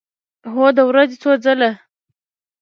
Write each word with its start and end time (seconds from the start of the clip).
هو، 0.51 0.65
د 0.77 0.79
ورځې 0.89 1.15
څو 1.21 1.31
ځله 1.43 1.71